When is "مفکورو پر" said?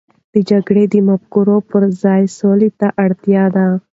1.07-1.81